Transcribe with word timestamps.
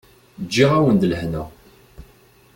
Ǧǧiɣ-awen-d 0.45 1.03
lehna. 1.11 1.43